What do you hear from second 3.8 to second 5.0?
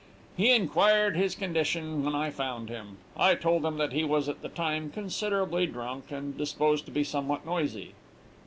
he was at that time